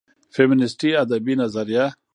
[0.31, 1.93] فيمينستى ادبى نظريه